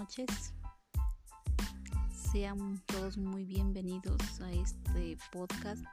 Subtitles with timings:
[0.00, 0.54] noches.
[2.32, 5.84] Sean todos muy bienvenidos a este podcast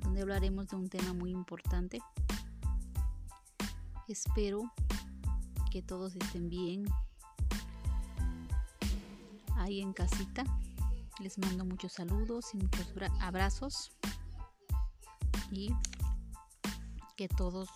[0.00, 2.00] donde hablaremos de un tema muy importante.
[4.08, 4.72] Espero
[5.70, 6.86] que todos estén bien
[9.56, 10.44] ahí en casita.
[11.20, 13.92] Les mando muchos saludos y muchos abrazos
[15.50, 15.74] y
[17.18, 17.68] que todos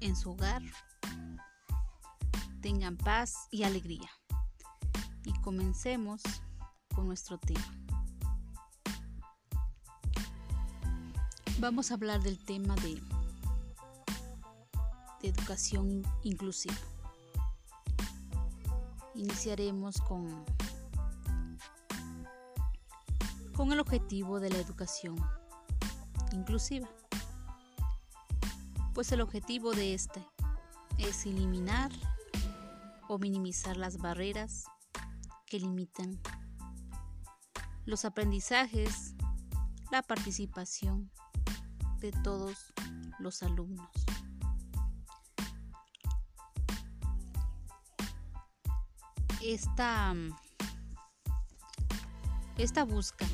[0.00, 0.62] en su hogar
[2.60, 4.10] tengan paz y alegría.
[5.46, 6.22] Comencemos
[6.92, 7.72] con nuestro tema.
[11.60, 13.00] Vamos a hablar del tema de,
[15.22, 16.74] de educación inclusiva.
[19.14, 20.44] Iniciaremos con,
[23.54, 25.14] con el objetivo de la educación
[26.32, 26.88] inclusiva.
[28.94, 30.26] Pues el objetivo de este
[30.98, 31.92] es eliminar
[33.06, 34.64] o minimizar las barreras
[35.46, 36.20] que limitan
[37.84, 39.14] los aprendizajes,
[39.90, 41.10] la participación
[42.00, 42.72] de todos
[43.18, 43.90] los alumnos.
[49.42, 50.14] Esta,
[52.58, 53.26] esta busca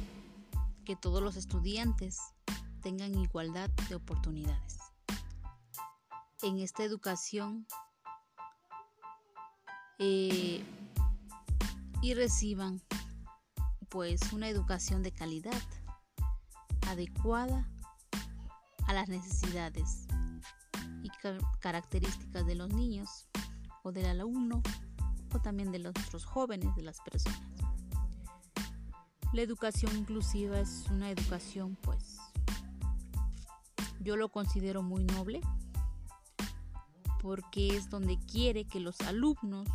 [0.85, 2.19] que todos los estudiantes
[2.83, 4.79] tengan igualdad de oportunidades.
[6.43, 7.67] En esta educación
[9.99, 10.63] eh,
[12.03, 12.83] y reciban
[13.89, 15.63] pues una educación de calidad
[16.89, 17.71] adecuada
[18.89, 20.09] a las necesidades
[21.03, 21.11] y
[21.61, 23.29] características de los niños
[23.85, 24.63] o del alumno
[25.33, 27.41] o también de los otros jóvenes de las personas.
[29.33, 32.19] La educación inclusiva es una educación pues
[34.01, 35.41] yo lo considero muy noble
[37.21, 39.69] porque es donde quiere que los alumnos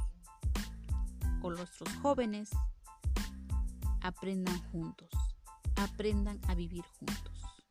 [1.42, 2.50] o nuestros jóvenes
[4.02, 5.10] aprendan juntos,
[5.76, 7.64] aprendan a vivir juntos,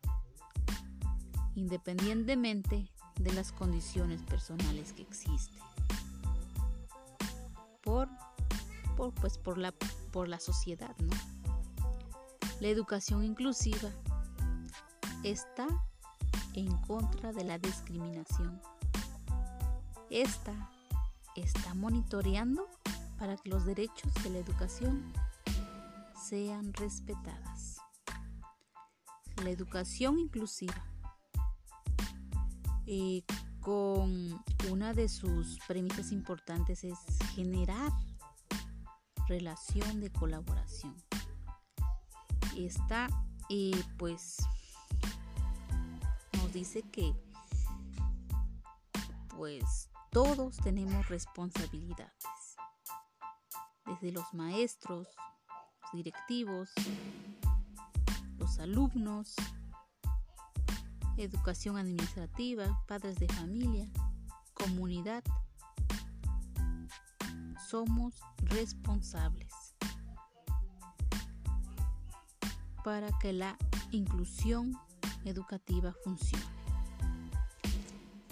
[1.55, 2.89] independientemente
[3.19, 5.57] de las condiciones personales que existen.
[7.81, 8.09] Por,
[8.95, 9.73] por, pues por, la,
[10.11, 11.15] por la sociedad, ¿no?
[12.59, 13.89] La educación inclusiva
[15.23, 15.67] está
[16.53, 18.59] en contra de la discriminación.
[20.09, 20.71] Esta
[21.35, 22.67] está monitoreando
[23.17, 25.11] para que los derechos de la educación
[26.27, 27.77] sean respetadas.
[29.43, 30.85] La educación inclusiva,
[32.85, 33.23] eh,
[33.61, 36.97] con una de sus premisas importantes es
[37.35, 37.91] generar
[39.27, 40.95] relación de colaboración.
[42.55, 43.07] Esta,
[43.49, 44.37] eh, pues,
[46.33, 47.13] nos dice que,
[49.35, 52.36] pues, todos tenemos responsabilidades
[53.87, 55.07] desde los maestros,
[55.81, 56.69] los directivos,
[58.37, 59.35] los alumnos,
[61.17, 63.87] educación administrativa, padres de familia,
[64.53, 65.23] comunidad.
[67.67, 69.53] Somos responsables
[72.83, 73.57] para que la
[73.91, 74.77] inclusión
[75.25, 76.45] educativa funcione.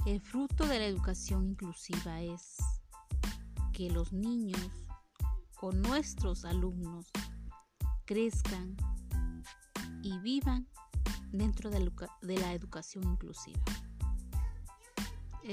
[0.06, 2.58] El fruto de la educación inclusiva es
[3.74, 4.85] que los niños
[5.72, 7.12] nuestros alumnos
[8.06, 8.76] crezcan
[10.02, 10.68] y vivan
[11.32, 13.64] dentro de la educación inclusiva.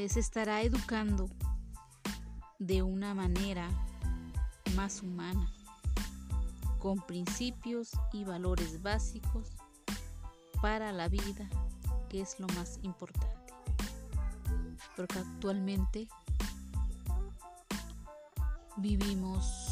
[0.08, 1.28] Se estará educando
[2.58, 3.68] de una manera
[4.76, 5.52] más humana,
[6.78, 9.50] con principios y valores básicos
[10.60, 11.48] para la vida,
[12.08, 13.52] que es lo más importante.
[14.96, 16.08] Porque actualmente
[18.76, 19.71] vivimos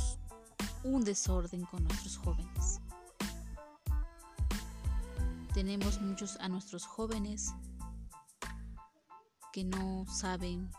[0.84, 2.80] un desorden con nuestros jóvenes.
[5.52, 7.52] Tenemos muchos a nuestros jóvenes
[9.52, 10.70] que no saben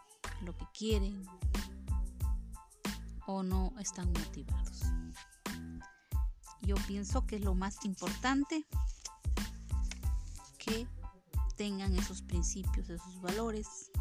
[0.42, 1.24] lo que quieren
[3.28, 4.82] o no están motivados.
[6.62, 8.66] Yo pienso que es lo más importante
[10.58, 10.88] que
[11.58, 13.92] tengan esos principios, esos valores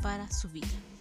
[0.00, 0.93] para su vida.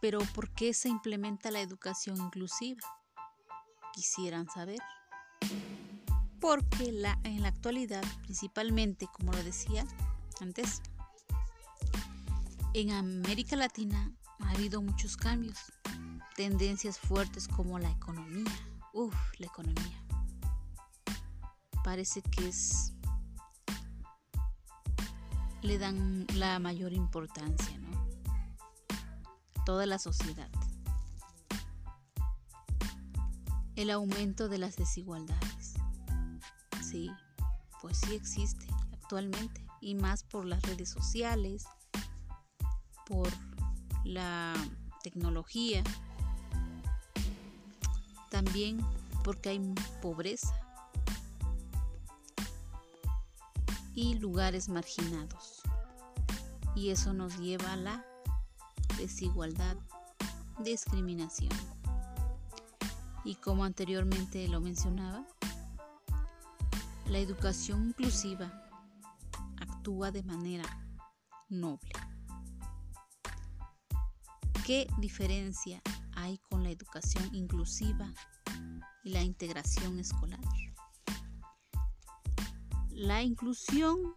[0.00, 2.80] Pero ¿por qué se implementa la educación inclusiva?
[3.92, 4.80] Quisieran saber.
[6.40, 9.84] Porque la, en la actualidad, principalmente, como lo decía
[10.40, 10.80] antes,
[12.72, 15.58] en América Latina ha habido muchos cambios,
[16.36, 18.50] tendencias fuertes como la economía.
[18.92, 20.04] Uf, la economía.
[21.84, 22.92] Parece que es
[25.62, 27.79] le dan la mayor importancia.
[29.70, 30.50] Toda la sociedad.
[33.76, 35.74] El aumento de las desigualdades.
[36.82, 37.08] Sí,
[37.80, 41.66] pues sí existe actualmente y más por las redes sociales,
[43.06, 43.28] por
[44.02, 44.54] la
[45.04, 45.84] tecnología,
[48.28, 48.84] también
[49.22, 49.60] porque hay
[50.02, 50.52] pobreza
[53.94, 55.62] y lugares marginados.
[56.74, 58.09] Y eso nos lleva a la
[59.00, 59.78] desigualdad,
[60.62, 61.50] discriminación.
[63.24, 65.26] Y como anteriormente lo mencionaba,
[67.06, 68.52] la educación inclusiva
[69.58, 70.64] actúa de manera
[71.48, 71.92] noble.
[74.66, 75.80] ¿Qué diferencia
[76.14, 78.12] hay con la educación inclusiva
[79.02, 80.40] y la integración escolar?
[82.90, 84.14] La inclusión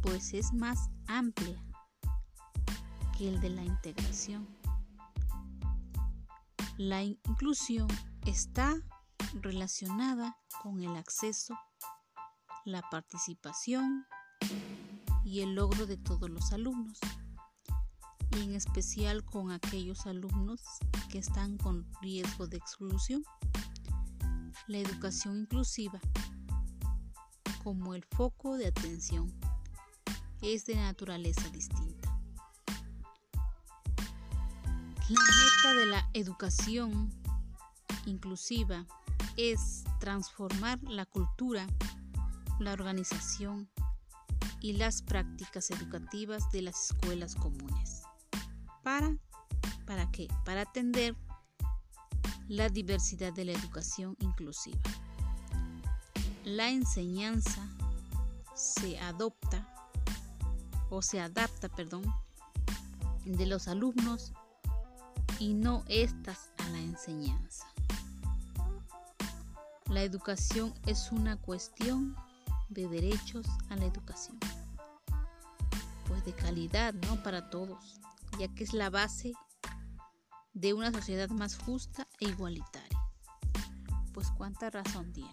[0.00, 1.62] pues es más amplia
[3.26, 4.46] el de la integración.
[6.76, 7.88] La inclusión
[8.24, 8.76] está
[9.34, 11.58] relacionada con el acceso,
[12.64, 14.06] la participación
[15.24, 16.98] y el logro de todos los alumnos
[18.36, 20.62] y en especial con aquellos alumnos
[21.10, 23.24] que están con riesgo de exclusión.
[24.68, 26.00] La educación inclusiva
[27.64, 29.32] como el foco de atención
[30.40, 32.07] es de naturaleza distinta.
[35.08, 37.10] La meta de la educación
[38.04, 38.84] inclusiva
[39.38, 41.66] es transformar la cultura,
[42.60, 43.70] la organización
[44.60, 48.02] y las prácticas educativas de las escuelas comunes.
[48.82, 49.16] ¿Para?
[49.86, 50.28] ¿Para qué?
[50.44, 51.16] Para atender
[52.46, 54.78] la diversidad de la educación inclusiva.
[56.44, 57.66] La enseñanza
[58.54, 59.66] se adopta
[60.90, 62.04] o se adapta, perdón,
[63.24, 64.34] de los alumnos
[65.38, 67.66] y no estas a la enseñanza.
[69.86, 72.14] La educación es una cuestión
[72.68, 74.38] de derechos a la educación,
[76.06, 77.22] pues de calidad, ¿no?
[77.22, 77.98] Para todos
[78.38, 79.32] ya que es la base
[80.52, 82.98] de una sociedad más justa e igualitaria.
[84.12, 85.32] Pues cuánta razón tiene.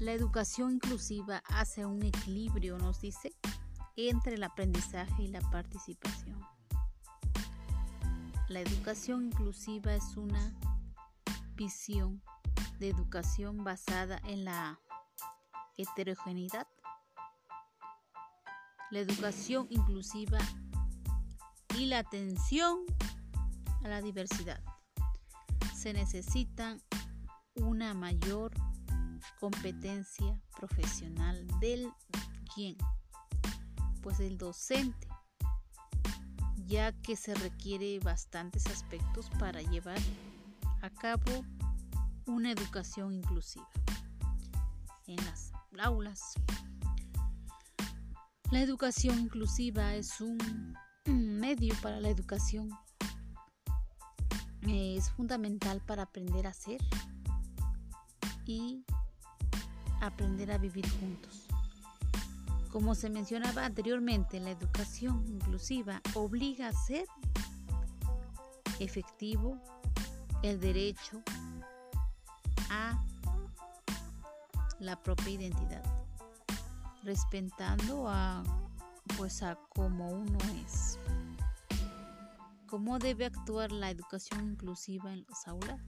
[0.00, 3.32] La educación inclusiva hace un equilibrio, nos dice,
[3.96, 6.40] entre el aprendizaje y la participación.
[8.48, 10.52] La educación inclusiva es una
[11.54, 12.22] visión
[12.78, 14.80] de educación basada en la
[15.76, 16.66] heterogeneidad
[18.94, 20.38] la educación inclusiva
[21.76, 22.78] y la atención
[23.82, 24.62] a la diversidad.
[25.74, 26.78] Se necesita
[27.56, 28.52] una mayor
[29.40, 31.90] competencia profesional del
[32.54, 32.76] quien,
[34.04, 35.08] pues el docente,
[36.66, 39.98] ya que se requiere bastantes aspectos para llevar
[40.82, 41.42] a cabo
[42.26, 43.66] una educación inclusiva
[45.06, 46.34] en las aulas.
[48.50, 52.68] La educación inclusiva es un medio para la educación.
[54.68, 56.80] Es fundamental para aprender a ser
[58.44, 58.84] y
[60.02, 61.43] aprender a vivir juntos.
[62.74, 67.06] Como se mencionaba anteriormente, la educación inclusiva obliga a ser
[68.80, 69.62] efectivo
[70.42, 71.22] el derecho
[72.70, 73.00] a
[74.80, 75.84] la propia identidad
[77.04, 78.42] respetando a
[79.16, 80.98] pues a como uno es.
[82.66, 85.80] ¿Cómo debe actuar la educación inclusiva en los aulas?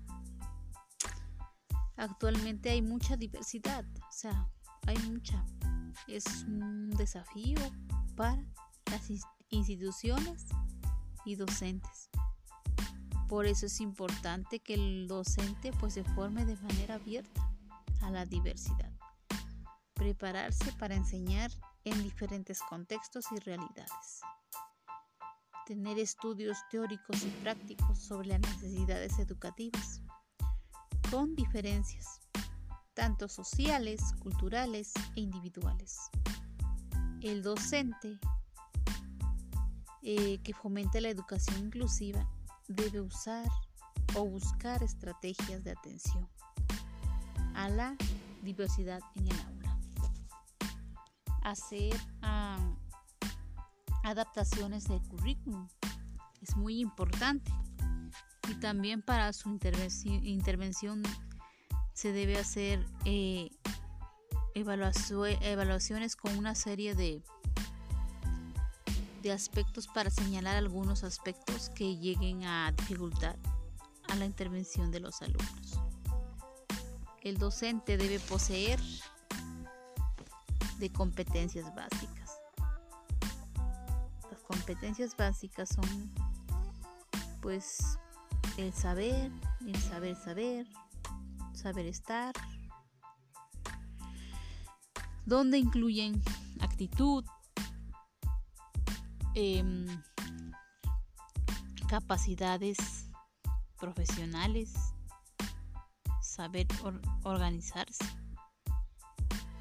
[1.97, 4.49] Actualmente hay mucha diversidad, o sea,
[4.87, 5.45] hay mucha.
[6.09, 7.59] Es un desafío
[8.17, 8.43] para
[8.91, 9.11] las
[9.51, 10.47] instituciones
[11.25, 12.11] y docentes.
[13.29, 17.51] Por eso es importante que el docente pues se forme de manera abierta
[18.03, 18.97] a la diversidad
[19.97, 21.51] prepararse para enseñar
[21.85, 24.21] en diferentes contextos y realidades.
[25.67, 30.03] Tener estudios teóricos y prácticos sobre las necesidades educativas,
[31.11, 32.21] con diferencias,
[32.97, 35.99] tanto sociales, culturales e individuales.
[37.21, 38.19] El docente
[40.03, 42.29] eh, que fomente la educación inclusiva
[42.67, 43.47] debe usar
[44.17, 46.27] o buscar estrategias de atención
[47.55, 47.97] a la
[48.43, 49.57] diversidad en el aula
[51.47, 51.95] hacer
[54.03, 55.69] adaptaciones de currículum.
[56.41, 57.53] Es muy importante.
[58.49, 61.03] Y también para su intervención,
[61.97, 63.49] se debe hacer eh,
[64.55, 67.23] evaluaciones con una serie de,
[69.23, 73.39] de aspectos para señalar algunos aspectos que lleguen a dificultar
[74.11, 75.81] a la intervención de los alumnos.
[77.23, 78.79] El docente debe poseer
[80.79, 82.31] de competencias básicas.
[84.31, 86.13] Las competencias básicas son
[87.41, 87.99] pues
[88.59, 89.31] el saber,
[89.67, 90.67] el saber saber,
[91.57, 92.33] saber estar,
[95.25, 96.23] donde incluyen
[96.61, 97.25] actitud,
[99.35, 99.87] em,
[101.89, 102.77] capacidades
[103.79, 104.73] profesionales,
[106.21, 106.67] saber
[107.25, 108.05] organizarse.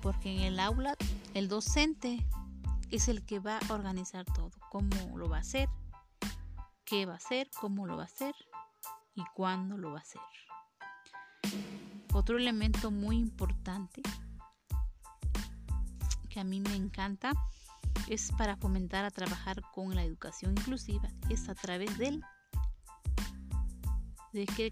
[0.02, 0.96] Porque en el aula
[1.34, 2.26] el docente
[2.92, 5.70] es el que va a organizar todo, cómo lo va a hacer,
[6.86, 8.36] qué va a hacer, cómo lo va a hacer
[9.16, 10.22] y cuándo lo va a hacer.
[12.16, 14.02] Otro elemento muy importante
[16.30, 17.34] que a mí me encanta
[18.08, 22.24] es para fomentar a trabajar con la educación inclusiva, es a través del
[24.32, 24.72] de qué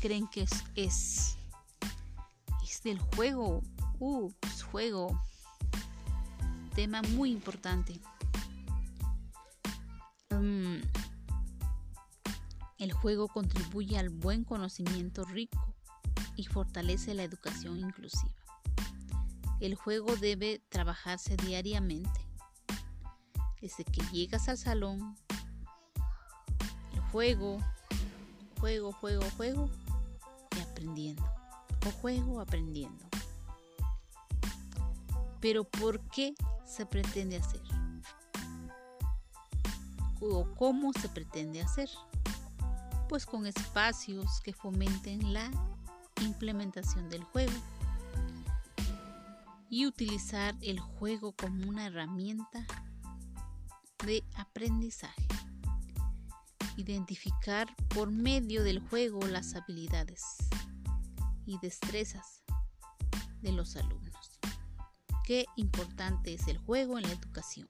[0.00, 1.36] creen que es, es,
[2.62, 3.60] es del juego,
[3.98, 4.32] uh,
[4.70, 5.22] juego,
[6.74, 8.00] tema muy importante.
[10.30, 10.78] Mm,
[12.78, 15.67] el juego contribuye al buen conocimiento rico
[16.38, 18.32] y fortalece la educación inclusiva.
[19.60, 22.20] El juego debe trabajarse diariamente.
[23.60, 25.16] Desde que llegas al salón,
[27.10, 27.58] juego,
[28.60, 29.68] juego, juego, juego
[30.56, 31.24] y aprendiendo.
[31.84, 33.04] O juego aprendiendo.
[35.40, 37.62] Pero ¿por qué se pretende hacer?
[40.20, 41.90] ¿O cómo se pretende hacer?
[43.08, 45.50] Pues con espacios que fomenten la
[46.22, 47.52] implementación del juego
[49.70, 52.66] y utilizar el juego como una herramienta
[54.04, 55.26] de aprendizaje.
[56.76, 60.22] Identificar por medio del juego las habilidades
[61.44, 62.42] y destrezas
[63.42, 64.38] de los alumnos.
[65.24, 67.66] Qué importante es el juego en la educación.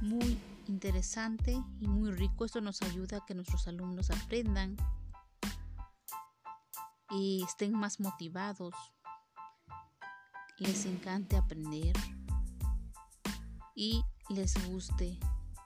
[0.00, 0.38] Muy
[0.68, 2.44] interesante y muy rico.
[2.44, 4.76] Esto nos ayuda a que nuestros alumnos aprendan
[7.14, 8.74] y estén más motivados,
[10.58, 11.96] les encante aprender
[13.76, 15.20] y les guste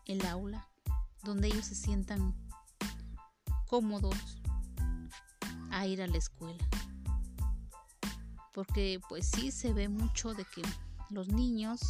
[0.04, 0.68] el aula,
[1.22, 2.34] donde ellos se sientan
[3.66, 4.42] cómodos
[5.70, 6.68] a ir a la escuela.
[8.52, 10.62] Porque pues sí se ve mucho de que
[11.08, 11.80] los niños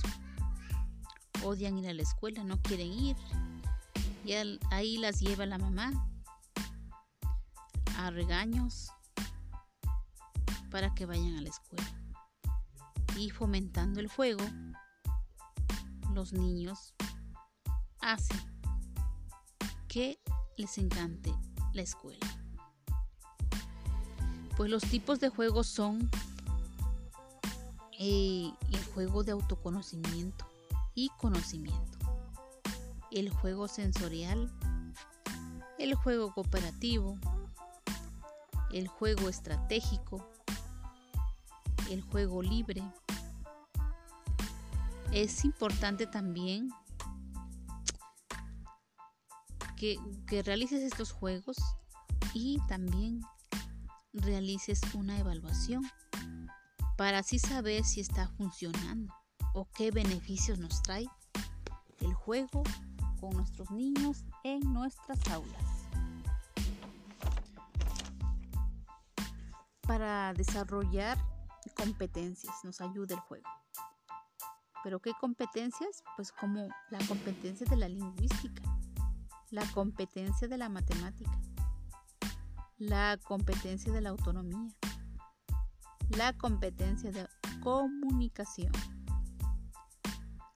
[1.45, 3.17] odian ir a la escuela, no quieren ir.
[4.25, 4.35] Y
[4.71, 5.91] ahí las lleva la mamá
[7.97, 8.93] a regaños
[10.71, 11.99] para que vayan a la escuela
[13.17, 14.45] y fomentando el juego,
[16.15, 16.95] los niños
[18.01, 18.39] hacen
[19.89, 20.21] que
[20.57, 21.35] les encante
[21.73, 22.27] la escuela.
[24.57, 26.11] Pues los tipos de juegos son
[27.99, 30.47] eh, el juego de autoconocimiento
[30.95, 31.99] y conocimiento,
[33.11, 34.51] el juego sensorial,
[35.79, 37.17] el juego cooperativo,
[38.73, 40.29] el juego estratégico,
[41.91, 42.83] el juego libre,
[45.13, 46.71] es importante también
[49.77, 49.99] que,
[50.43, 51.57] realices estos juegos
[52.35, 53.23] y también
[54.13, 55.89] realices una evaluación
[56.97, 59.15] para así saber si está funcionando
[59.55, 61.07] o qué beneficios nos trae
[62.01, 62.63] el juego
[63.21, 65.65] con nuestros niños en nuestras aulas.
[69.83, 71.19] Para desarrollar
[71.79, 73.49] competencias nos ayuda el juego.
[74.85, 76.03] ¿Pero qué competencias?
[76.17, 78.63] Pues como la competencia de la lingüística,
[79.51, 81.39] la competencia de la matemática,
[82.79, 84.73] la competencia de la autonomía,
[86.11, 87.27] la competencia de
[87.63, 88.73] comunicación,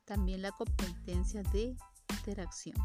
[0.05, 1.76] también la competencia de
[2.11, 2.76] interacción.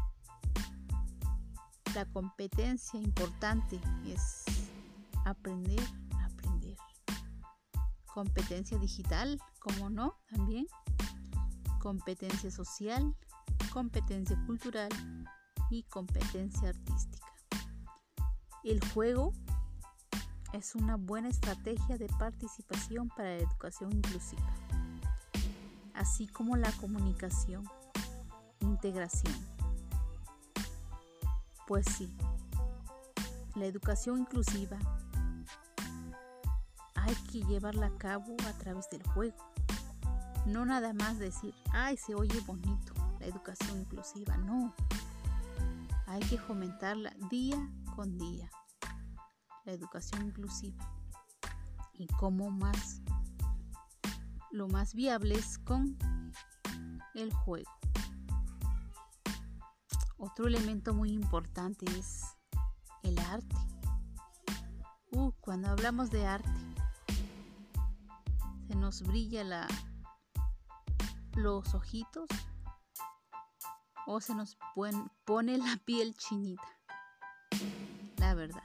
[1.94, 4.44] La competencia importante es
[5.24, 5.80] aprender.
[8.18, 10.66] Competencia digital, como no, también
[11.78, 13.14] competencia social,
[13.72, 14.88] competencia cultural
[15.70, 17.32] y competencia artística.
[18.64, 19.32] El juego
[20.52, 24.52] es una buena estrategia de participación para la educación inclusiva,
[25.94, 27.62] así como la comunicación,
[28.58, 29.32] integración.
[31.68, 32.12] Pues sí,
[33.54, 34.76] la educación inclusiva
[37.08, 39.36] hay que llevarla a cabo a través del juego
[40.48, 44.74] no nada más decir, ay, se oye bonito la educación inclusiva, no.
[46.06, 47.56] Hay que fomentarla día
[47.94, 48.50] con día,
[49.64, 50.90] la educación inclusiva.
[51.92, 53.02] Y como más,
[54.50, 55.98] lo más viable es con
[57.14, 57.70] el juego.
[60.16, 62.22] Otro elemento muy importante es
[63.02, 63.56] el arte.
[65.10, 66.67] Uh, cuando hablamos de arte,
[68.68, 69.66] se nos brilla la,
[71.34, 72.28] los ojitos
[74.06, 74.58] o se nos
[75.24, 76.68] pone la piel chinita.
[78.18, 78.62] La verdad.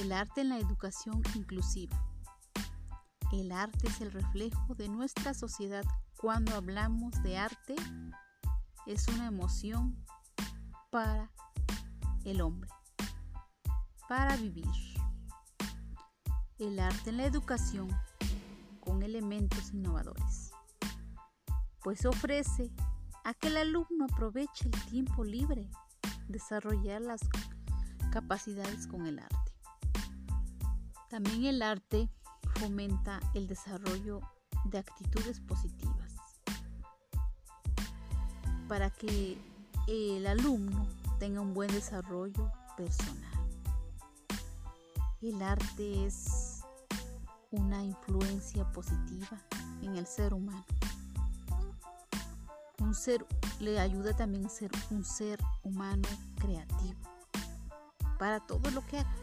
[0.00, 1.96] El arte en la educación inclusiva.
[3.32, 5.84] El arte es el reflejo de nuestra sociedad.
[6.16, 7.76] Cuando hablamos de arte,
[8.86, 10.04] es una emoción
[10.90, 11.30] para
[12.24, 12.68] el hombre,
[14.08, 14.66] para vivir.
[16.58, 17.88] El arte en la educación
[18.80, 20.52] con elementos innovadores,
[21.82, 22.70] pues ofrece
[23.24, 25.68] a que el alumno aproveche el tiempo libre,
[26.28, 27.20] desarrollar las
[28.10, 29.52] capacidades con el arte.
[31.08, 32.10] También el arte
[32.56, 34.20] fomenta el desarrollo
[34.64, 36.14] de actitudes positivas
[38.68, 39.36] para que
[39.88, 40.86] el alumno
[41.18, 43.32] tenga un buen desarrollo personal.
[45.20, 46.49] El arte es
[47.50, 49.40] una influencia positiva
[49.82, 50.64] en el ser humano
[52.90, 53.24] un ser
[53.60, 56.08] le ayuda también a ser un ser humano
[56.40, 56.98] creativo
[58.18, 59.14] para todo lo que haga.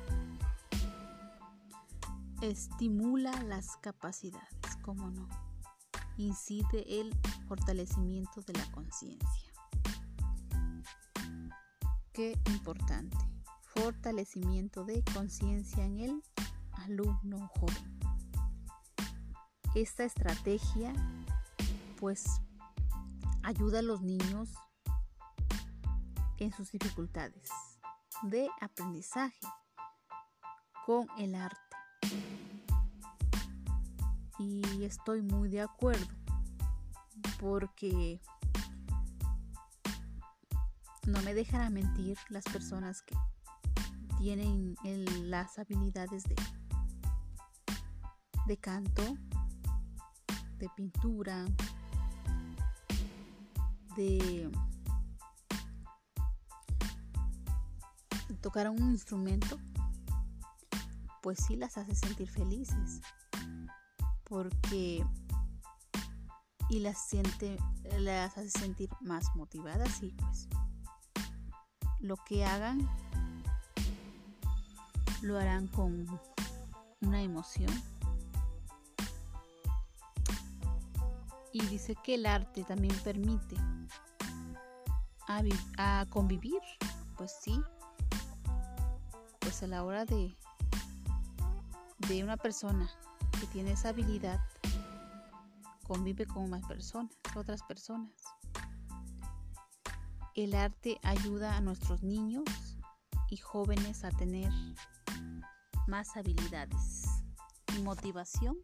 [2.41, 5.27] Estimula las capacidades, como no.
[6.17, 7.13] Incide el
[7.47, 9.51] fortalecimiento de la conciencia.
[12.13, 13.17] Qué importante.
[13.75, 16.23] Fortalecimiento de conciencia en el
[16.85, 18.06] alumno joven.
[19.75, 20.93] Esta estrategia
[21.99, 22.25] pues
[23.43, 24.49] ayuda a los niños
[26.37, 27.49] en sus dificultades
[28.23, 29.47] de aprendizaje
[30.85, 31.57] con el arte.
[34.39, 36.05] Y estoy muy de acuerdo
[37.39, 38.21] porque
[41.05, 43.15] no me dejan mentir las personas que
[44.19, 44.75] tienen
[45.23, 46.35] las habilidades de,
[48.45, 49.03] de canto,
[50.59, 51.45] de pintura,
[53.95, 54.49] de
[58.41, 59.59] tocar un instrumento,
[61.21, 63.01] pues sí las hace sentir felices.
[64.23, 65.05] Porque
[66.69, 67.57] y las siente
[67.99, 70.49] las hace sentir más motivadas y pues
[71.99, 72.87] lo que hagan
[75.21, 76.05] lo harán con
[77.01, 77.71] una emoción
[81.57, 83.55] y dice que el arte también permite
[85.27, 86.61] a, convivir,
[87.17, 87.59] pues sí,
[89.39, 90.35] pues a la hora de,
[92.09, 92.87] de una persona
[93.39, 94.39] que tiene esa habilidad,
[95.87, 98.11] convive con más personas, otras personas.
[100.35, 102.45] El arte ayuda a nuestros niños
[103.31, 104.51] y jóvenes a tener
[105.87, 107.07] más habilidades
[107.75, 108.57] y motivación.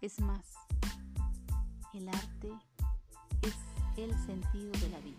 [0.00, 0.59] Es más,
[1.92, 2.52] el arte
[3.42, 3.56] es
[3.96, 5.16] el sentido de la vida.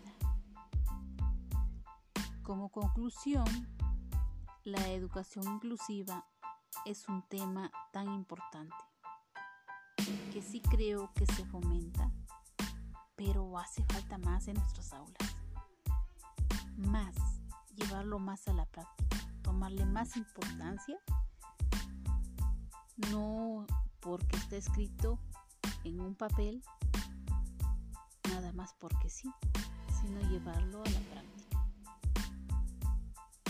[2.44, 3.46] Como conclusión,
[4.64, 6.26] la educación inclusiva
[6.86, 8.76] es un tema tan importante
[10.32, 12.12] que sí creo que se fomenta,
[13.16, 15.36] pero hace falta más en nuestras aulas.
[16.78, 17.16] Más,
[17.76, 20.98] llevarlo más a la práctica, tomarle más importancia,
[23.12, 23.66] no
[24.00, 25.20] porque está escrito
[25.84, 26.64] en un papel,
[28.30, 29.30] nada más porque sí,
[30.02, 31.68] sino llevarlo a la práctica.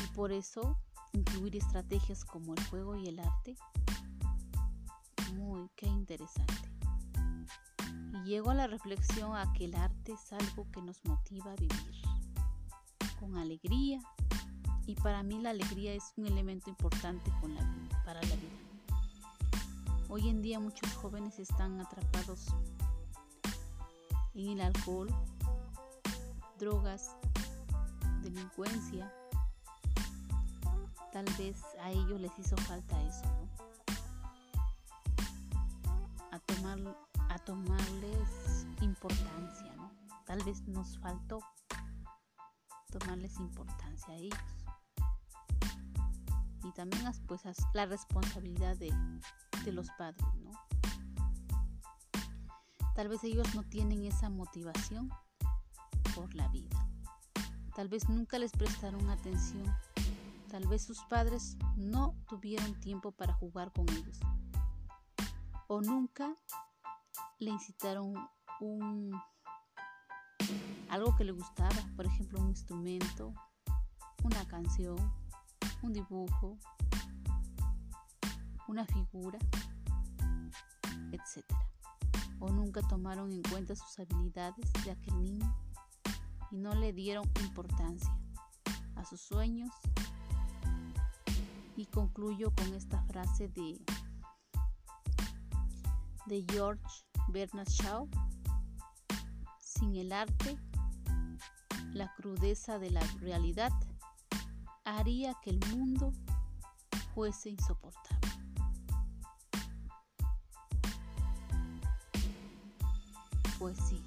[0.04, 0.78] Y por eso
[1.14, 3.56] incluir estrategias como el juego y el arte,
[5.36, 6.54] muy, qué interesante.
[8.14, 11.56] Y llego a la reflexión a que el arte es algo que nos motiva a
[11.56, 12.02] vivir
[13.20, 14.00] con alegría
[14.86, 17.32] y para mí la alegría es un elemento importante
[18.04, 18.71] para la vida.
[20.14, 22.48] Hoy en día muchos jóvenes están atrapados
[24.34, 25.08] en el alcohol,
[26.60, 27.16] drogas,
[28.22, 29.10] delincuencia.
[31.14, 33.48] Tal vez a ellos les hizo falta eso, ¿no?
[36.32, 36.78] A, tomar,
[37.30, 39.94] a tomarles importancia, ¿no?
[40.26, 41.40] Tal vez nos faltó
[42.92, 44.40] tomarles importancia a ellos.
[46.66, 47.44] Y también pues
[47.74, 48.94] la responsabilidad de,
[49.64, 50.52] de los padres, ¿no?
[52.96, 55.10] Tal vez ellos no tienen esa motivación
[56.14, 56.88] por la vida.
[57.76, 59.66] Tal vez nunca les prestaron atención.
[60.50, 64.20] Tal vez sus padres no tuvieron tiempo para jugar con ellos.
[65.68, 66.36] O nunca
[67.40, 68.14] le incitaron
[68.60, 69.12] un
[70.90, 73.34] algo que le gustaba, por ejemplo, un instrumento,
[74.24, 74.98] una canción,
[75.82, 76.58] un dibujo,
[78.72, 79.38] una figura,
[81.12, 81.46] etc.
[82.40, 85.54] O nunca tomaron en cuenta sus habilidades de aquel niño
[86.52, 88.18] y no le dieron importancia
[88.96, 89.72] a sus sueños.
[91.76, 93.78] Y concluyo con esta frase de,
[96.28, 96.86] de George
[97.28, 98.08] Bernard Shaw.
[99.60, 100.58] Sin el arte,
[101.92, 103.74] la crudeza de la realidad
[104.86, 106.14] haría que el mundo
[107.14, 108.21] fuese insoportable.
[113.62, 114.04] Pues sí,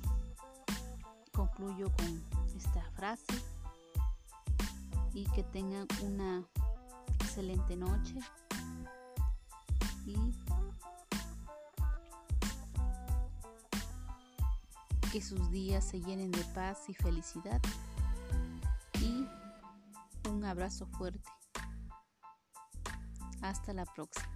[1.33, 2.25] concluyo con
[2.57, 3.41] esta frase
[5.13, 6.43] y que tengan una
[7.21, 8.19] excelente noche
[10.07, 10.35] y
[15.13, 17.63] que sus días se llenen de paz y felicidad
[18.95, 19.25] y
[20.29, 21.31] un abrazo fuerte.
[23.41, 24.35] Hasta la próxima.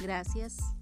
[0.00, 0.79] Gracias.